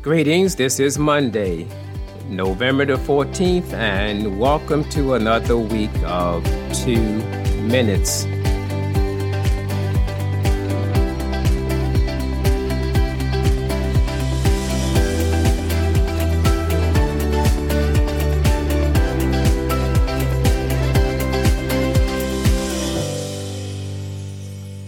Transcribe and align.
Greetings, 0.00 0.54
this 0.54 0.78
is 0.78 0.96
Monday, 0.96 1.66
November 2.28 2.84
the 2.84 2.94
14th, 2.94 3.72
and 3.72 4.38
welcome 4.38 4.84
to 4.90 5.14
another 5.14 5.58
week 5.58 5.90
of 6.04 6.44
Two 6.72 7.02
Minutes. 7.62 8.24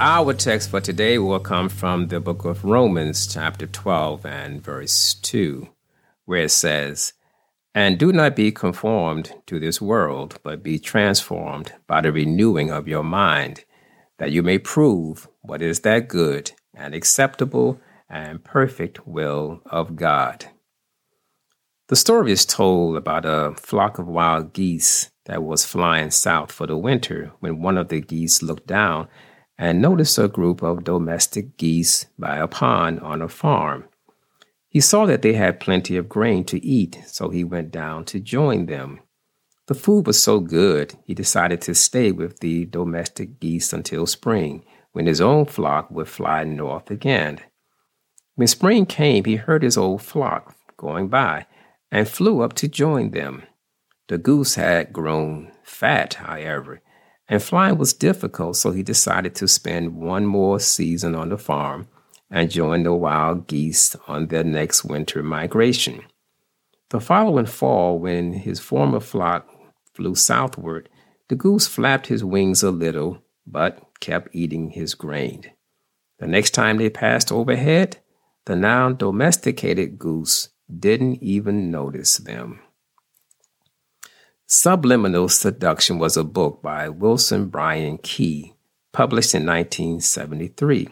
Our 0.03 0.33
text 0.33 0.71
for 0.71 0.81
today 0.81 1.19
will 1.19 1.41
come 1.41 1.69
from 1.69 2.09
the 2.09 2.21
book 2.21 2.47
of 2.47 2.65
Romans, 2.65 3.27
chapter 3.27 3.67
12, 3.67 4.25
and 4.25 4.65
verse 4.65 5.13
2, 5.13 5.69
where 6.25 6.45
it 6.45 6.53
says, 6.53 7.13
And 7.75 7.99
do 7.99 8.11
not 8.11 8.35
be 8.35 8.51
conformed 8.51 9.35
to 9.45 9.61
this 9.61 9.79
world, 9.79 10.39
but 10.43 10.63
be 10.63 10.79
transformed 10.79 11.75
by 11.87 12.01
the 12.01 12.13
renewing 12.13 12.71
of 12.71 12.89
your 12.89 13.03
mind, 13.05 13.67
that 14.17 14.33
you 14.33 14.43
may 14.43 14.57
prove 14.57 15.29
what 15.43 15.61
is 15.61 15.81
that 15.81 16.09
good 16.09 16.53
and 16.73 16.95
acceptable 16.95 17.79
and 18.09 18.43
perfect 18.43 19.07
will 19.07 19.61
of 19.67 19.97
God. 19.97 20.47
The 21.89 21.97
story 21.97 22.33
is 22.33 22.47
told 22.47 22.97
about 22.97 23.27
a 23.27 23.53
flock 23.55 23.99
of 23.99 24.09
wild 24.09 24.55
geese 24.55 25.11
that 25.27 25.43
was 25.43 25.67
flying 25.67 26.11
south 26.11 26.51
for 26.51 26.67
the 26.67 26.79
winter 26.79 27.33
when 27.41 27.61
one 27.61 27.77
of 27.77 27.89
the 27.89 28.01
geese 28.01 28.41
looked 28.41 28.67
down 28.67 29.07
and 29.61 29.83
noticed 29.83 30.17
a 30.17 30.27
group 30.27 30.63
of 30.63 30.85
domestic 30.85 31.59
geese 31.59 32.07
by 32.19 32.39
a 32.39 32.49
pond 32.49 32.99
on 33.01 33.21
a 33.21 33.29
farm. 33.29 33.85
He 34.71 34.81
saw 34.81 35.05
that 35.05 35.21
they 35.21 35.35
had 35.35 35.61
plenty 35.61 35.99
of 35.99 36.09
grain 36.09 36.45
to 36.45 36.65
eat, 36.65 36.99
so 37.07 37.29
he 37.29 37.45
went 37.45 37.71
down 37.71 38.07
to 38.07 38.21
join 38.21 38.65
them. 38.65 39.01
The 39.67 39.75
food 39.75 40.07
was 40.07 40.21
so 40.21 40.41
good, 40.41 40.95
he 41.05 41.13
decided 41.13 41.61
to 41.63 41.75
stay 41.75 42.11
with 42.11 42.41
the 42.41 42.65
domestic 42.65 43.39
geese 43.39 43.75
until 43.75 44.07
spring, 44.07 44.65
when 44.93 45.05
his 45.05 45.21
own 45.21 45.45
flock 45.45 45.91
would 45.91 46.09
fly 46.09 46.43
north 46.43 46.91
again. 46.91 47.41
When 48.37 48.49
spring 48.49 48.87
came, 48.87 49.25
he 49.25 49.37
heard 49.37 49.63
his 49.63 49.77
old 49.77 50.01
flock 50.01 50.57
going 50.79 51.09
by 51.09 51.45
and 51.93 52.09
flew 52.09 52.41
up 52.41 52.55
to 52.55 52.67
join 52.67 53.11
them. 53.11 53.43
The 54.09 54.17
goose 54.17 54.55
had 54.55 54.95
grown 54.95 55.53
fat, 55.63 56.15
however, 56.15 56.81
and 57.31 57.41
flying 57.41 57.79
was 57.79 57.95
difficult, 57.95 58.57
so 58.57 58.73
he 58.73 58.83
decided 58.83 59.37
to 59.37 59.47
spend 59.47 59.95
one 59.95 60.27
more 60.27 60.59
season 60.59 61.15
on 61.15 61.29
the 61.29 61.39
farm 61.39 61.87
and 62.29 62.51
join 62.51 62.83
the 62.83 62.93
wild 62.93 63.47
geese 63.47 63.95
on 64.09 64.27
their 64.27 64.43
next 64.43 64.85
winter 64.85 65.23
migration. 65.23 66.03
The 66.89 67.01
following 67.01 67.47
fall, 67.47 68.01
when 68.01 68.33
his 68.33 68.59
former 68.59 68.99
flock 68.99 69.49
flew 69.95 70.17
southward, 70.17 70.89
the 71.29 71.37
goose 71.37 71.69
flapped 71.69 72.09
his 72.09 72.25
wings 72.25 72.65
a 72.65 72.73
little, 72.73 73.23
but 73.47 73.81
kept 74.01 74.35
eating 74.35 74.71
his 74.71 74.95
grain. 74.95 75.45
The 76.19 76.27
next 76.27 76.51
time 76.51 76.79
they 76.79 76.91
passed 76.91 77.31
overhead, 77.31 77.99
the 78.47 78.57
now 78.57 78.91
domesticated 78.91 80.01
goose 80.01 80.49
didn't 80.69 81.23
even 81.23 81.71
notice 81.71 82.17
them. 82.17 82.61
Subliminal 84.53 85.29
Seduction 85.29 86.01
was 86.01 86.17
a 86.17 86.25
book 86.25 86.61
by 86.61 86.89
Wilson 86.89 87.47
Bryan 87.47 87.99
Key, 87.99 88.55
published 88.91 89.33
in 89.33 89.47
1973. 89.47 90.89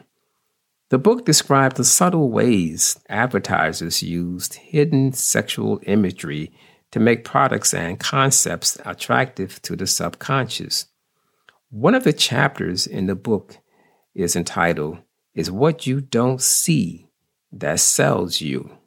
The 0.91 0.99
book 0.99 1.25
described 1.25 1.77
the 1.77 1.83
subtle 1.83 2.31
ways 2.31 3.01
advertisers 3.09 4.01
used 4.01 4.55
hidden 4.55 5.13
sexual 5.13 5.81
imagery 5.87 6.53
to 6.93 7.01
make 7.01 7.25
products 7.25 7.75
and 7.75 7.99
concepts 7.99 8.79
attractive 8.85 9.61
to 9.63 9.75
the 9.75 9.89
subconscious. 9.89 10.87
One 11.71 11.97
of 11.97 12.05
the 12.05 12.13
chapters 12.13 12.87
in 12.87 13.07
the 13.07 13.17
book 13.17 13.59
is 14.15 14.37
entitled, 14.37 14.99
Is 15.35 15.51
What 15.51 15.85
You 15.85 16.01
Don't 16.01 16.41
See 16.41 17.09
That 17.51 17.81
Sells 17.81 18.41
You. 18.41 18.79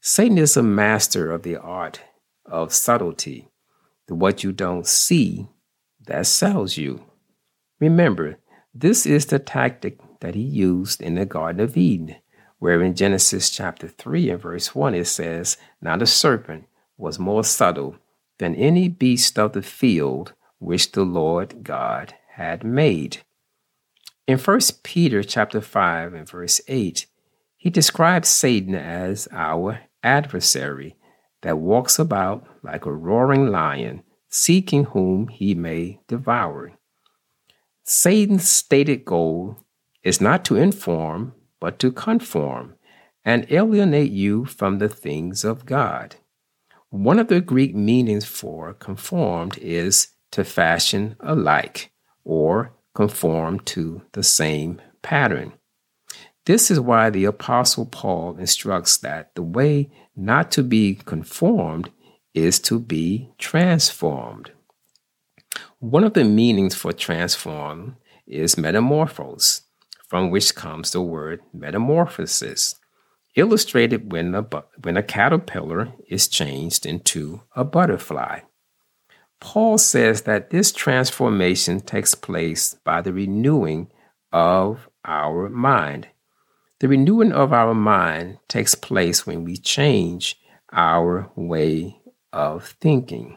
Satan 0.00 0.38
is 0.38 0.56
a 0.56 0.62
master 0.62 1.30
of 1.30 1.42
the 1.42 1.58
art 1.58 2.00
of 2.52 2.72
subtlety, 2.72 3.48
the 4.06 4.14
what 4.14 4.44
you 4.44 4.52
don't 4.52 4.86
see 4.86 5.48
that 6.06 6.26
sells 6.26 6.76
you. 6.76 7.02
Remember, 7.80 8.38
this 8.74 9.06
is 9.06 9.26
the 9.26 9.38
tactic 9.38 9.98
that 10.20 10.34
he 10.34 10.42
used 10.42 11.00
in 11.00 11.14
the 11.14 11.24
Garden 11.24 11.60
of 11.60 11.76
Eden, 11.76 12.16
where 12.58 12.80
in 12.82 12.94
Genesis 12.94 13.50
chapter 13.50 13.88
3 13.88 14.30
and 14.30 14.40
verse 14.40 14.74
1 14.74 14.94
it 14.94 15.06
says, 15.06 15.56
Now 15.80 15.96
the 15.96 16.06
serpent 16.06 16.66
was 16.96 17.18
more 17.18 17.42
subtle 17.42 17.96
than 18.38 18.54
any 18.54 18.88
beast 18.88 19.38
of 19.38 19.52
the 19.52 19.62
field 19.62 20.34
which 20.58 20.92
the 20.92 21.04
Lord 21.04 21.64
God 21.64 22.14
had 22.34 22.62
made. 22.62 23.18
In 24.26 24.38
1 24.38 24.60
Peter 24.82 25.22
chapter 25.22 25.60
5 25.60 26.14
and 26.14 26.28
verse 26.28 26.60
8, 26.68 27.06
he 27.56 27.70
describes 27.70 28.28
Satan 28.28 28.74
as 28.74 29.26
our 29.32 29.80
adversary 30.02 30.96
that 31.42 31.58
walks 31.58 31.98
about 31.98 32.46
like 32.62 32.86
a 32.86 32.92
roaring 32.92 33.48
lion, 33.48 34.02
seeking 34.28 34.84
whom 34.84 35.28
he 35.28 35.54
may 35.54 36.00
devour. 36.08 36.72
Satan's 37.84 38.48
stated 38.48 39.04
goal 39.04 39.58
is 40.02 40.20
not 40.20 40.44
to 40.46 40.56
inform, 40.56 41.34
but 41.60 41.78
to 41.80 41.92
conform 41.92 42.74
and 43.24 43.46
alienate 43.50 44.10
you 44.10 44.44
from 44.44 44.78
the 44.78 44.88
things 44.88 45.44
of 45.44 45.66
God. 45.66 46.16
One 46.90 47.18
of 47.18 47.28
the 47.28 47.40
Greek 47.40 47.74
meanings 47.74 48.24
for 48.24 48.74
conformed 48.74 49.58
is 49.58 50.08
to 50.32 50.44
fashion 50.44 51.16
alike 51.20 51.90
or 52.24 52.72
conform 52.94 53.60
to 53.60 54.02
the 54.12 54.22
same 54.22 54.80
pattern. 55.02 55.52
This 56.44 56.70
is 56.70 56.80
why 56.80 57.10
the 57.10 57.24
Apostle 57.24 57.86
Paul 57.86 58.36
instructs 58.36 58.96
that 58.98 59.34
the 59.34 59.42
way 59.42 59.90
not 60.16 60.50
to 60.52 60.62
be 60.62 60.94
conformed 60.94 61.90
is 62.34 62.58
to 62.60 62.80
be 62.80 63.30
transformed. 63.38 64.50
One 65.78 66.04
of 66.04 66.14
the 66.14 66.24
meanings 66.24 66.74
for 66.74 66.92
transform 66.92 67.96
is 68.26 68.58
metamorphose, 68.58 69.62
from 70.08 70.30
which 70.30 70.54
comes 70.54 70.90
the 70.90 71.02
word 71.02 71.40
metamorphosis, 71.52 72.76
illustrated 73.36 74.10
when 74.12 74.34
a, 74.34 74.42
when 74.82 74.96
a 74.96 75.02
caterpillar 75.02 75.92
is 76.08 76.28
changed 76.28 76.86
into 76.86 77.42
a 77.54 77.64
butterfly. 77.64 78.40
Paul 79.40 79.78
says 79.78 80.22
that 80.22 80.50
this 80.50 80.72
transformation 80.72 81.80
takes 81.80 82.14
place 82.14 82.74
by 82.84 83.00
the 83.00 83.12
renewing 83.12 83.90
of 84.32 84.88
our 85.04 85.48
mind. 85.48 86.08
The 86.82 86.88
renewing 86.88 87.30
of 87.30 87.52
our 87.52 87.74
mind 87.74 88.38
takes 88.48 88.74
place 88.74 89.24
when 89.24 89.44
we 89.44 89.56
change 89.56 90.36
our 90.72 91.30
way 91.36 92.00
of 92.32 92.74
thinking. 92.80 93.36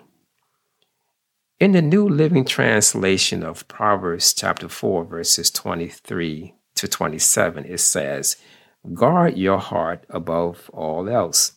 In 1.60 1.74
the 1.74 1.82
New 1.84 2.10
Living 2.10 2.44
Translation 2.44 3.44
of 3.44 3.68
Proverbs 3.68 4.34
chapter 4.34 4.68
4, 4.68 5.06
verses 5.06 5.52
23 5.52 6.56
to 6.74 6.88
27, 6.88 7.66
it 7.66 7.82
says, 7.82 8.38
Guard 8.96 9.38
your 9.38 9.60
heart 9.60 10.08
above 10.10 10.72
all 10.74 11.08
else, 11.08 11.52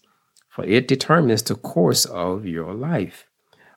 for 0.51 0.67
it 0.67 0.89
determines 0.89 1.43
the 1.43 1.55
course 1.55 2.05
of 2.05 2.45
your 2.45 2.75
life. 2.75 3.25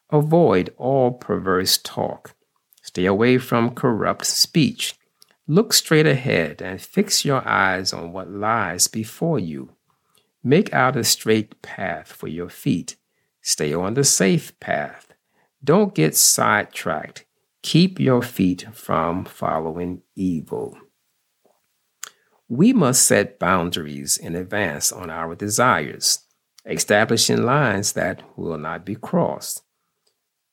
Avoid 0.10 0.74
all 0.76 1.14
perverse 1.14 1.78
talk. 1.78 2.36
Stay 2.84 3.06
away 3.06 3.38
from 3.38 3.74
corrupt 3.74 4.26
speech. 4.26 4.96
Look 5.52 5.74
straight 5.74 6.08
ahead 6.08 6.62
and 6.62 6.82
fix 6.82 7.26
your 7.26 7.46
eyes 7.46 7.92
on 7.92 8.14
what 8.14 8.32
lies 8.32 8.88
before 8.88 9.38
you. 9.38 9.74
Make 10.42 10.74
out 10.74 10.96
a 10.96 11.04
straight 11.04 11.62
path 11.62 12.14
for 12.14 12.30
your 12.30 12.48
feet. 12.48 12.96
Stay 13.42 13.74
on 13.74 13.96
the 13.96 14.06
safe 14.06 14.58
path. 14.62 15.12
Don't 15.62 15.94
get 15.94 16.16
sidetracked. 16.16 17.26
Keep 17.64 18.00
your 18.00 18.22
feet 18.22 18.66
from 18.72 19.26
following 19.26 20.04
evil. 20.16 20.78
We 22.48 22.72
must 22.72 23.06
set 23.06 23.38
boundaries 23.38 24.18
in 24.18 24.38
advance 24.38 24.90
on 24.94 25.10
our 25.10 25.36
desires, 25.36 26.20
establishing 26.66 27.44
lines 27.44 27.92
that 27.92 28.24
will 28.38 28.58
not 28.58 28.86
be 28.86 28.96
crossed. 28.96 29.64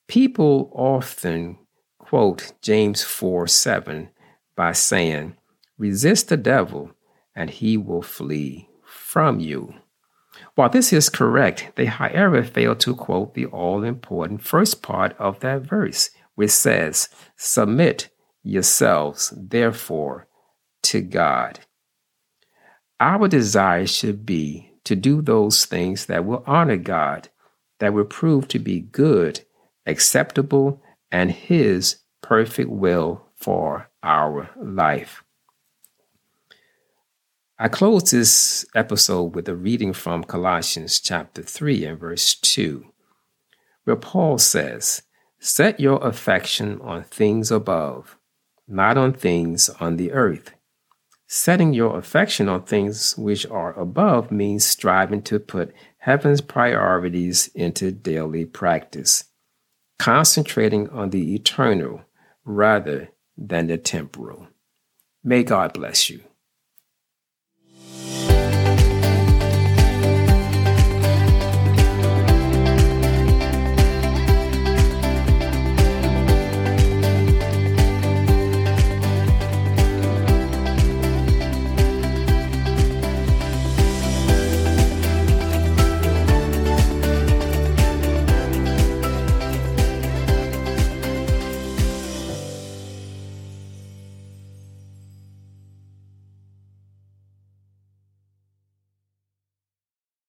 People 0.09 0.69
often 0.75 1.57
quote 1.99 2.51
James 2.61 3.01
4 3.01 3.47
7 3.47 4.09
by 4.59 4.73
saying, 4.73 5.37
Resist 5.77 6.27
the 6.27 6.35
devil, 6.35 6.91
and 7.33 7.49
he 7.49 7.77
will 7.77 8.01
flee 8.01 8.67
from 8.83 9.39
you. 9.39 9.73
While 10.55 10.67
this 10.67 10.91
is 10.91 11.07
correct, 11.07 11.71
they, 11.77 11.85
however, 11.85 12.43
fail 12.43 12.75
to 12.75 12.93
quote 12.93 13.35
the 13.35 13.45
all 13.45 13.85
important 13.85 14.43
first 14.43 14.81
part 14.81 15.15
of 15.17 15.39
that 15.39 15.61
verse, 15.61 16.09
which 16.35 16.51
says, 16.51 17.07
Submit 17.37 18.09
yourselves, 18.43 19.33
therefore, 19.37 20.27
to 20.83 20.99
God. 20.99 21.61
Our 22.99 23.29
desire 23.29 23.87
should 23.87 24.25
be 24.25 24.73
to 24.83 24.93
do 24.93 25.21
those 25.21 25.63
things 25.63 26.07
that 26.07 26.25
will 26.25 26.43
honor 26.45 26.75
God, 26.75 27.29
that 27.79 27.93
will 27.93 28.03
prove 28.03 28.49
to 28.49 28.59
be 28.59 28.81
good, 28.81 29.39
acceptable, 29.85 30.83
and 31.09 31.31
His 31.31 32.01
perfect 32.21 32.69
will 32.69 33.29
for 33.37 33.88
our 34.03 34.49
life. 34.55 35.23
I 37.57 37.67
close 37.67 38.11
this 38.11 38.65
episode 38.73 39.35
with 39.35 39.49
a 39.49 39.55
reading 39.55 39.91
from 39.91 40.23
Colossians 40.23 40.99
chapter 40.99 41.41
3 41.41 41.83
and 41.83 41.99
verse 41.99 42.35
2, 42.35 42.85
where 43.83 43.97
Paul 43.97 44.37
says, 44.37 45.01
Set 45.39 45.79
your 45.79 46.01
affection 46.05 46.79
on 46.81 47.03
things 47.03 47.51
above, 47.51 48.17
not 48.67 48.97
on 48.97 49.13
things 49.13 49.69
on 49.79 49.97
the 49.97 50.13
earth. 50.13 50.53
Setting 51.27 51.73
your 51.73 51.97
affection 51.97 52.49
on 52.49 52.63
things 52.63 53.17
which 53.17 53.45
are 53.47 53.77
above 53.77 54.31
means 54.31 54.65
striving 54.65 55.21
to 55.23 55.39
put 55.39 55.73
heaven's 55.99 56.41
priorities 56.41 57.49
into 57.53 57.91
daily 57.91 58.45
practice, 58.45 59.25
concentrating 59.97 60.89
on 60.89 61.09
the 61.09 61.35
eternal 61.35 62.01
rather 62.45 63.09
than 63.39 63.67
the 63.67 63.77
temporal. 63.77 64.47
May 65.23 65.43
God 65.43 65.73
bless 65.73 66.09
you. 66.09 66.21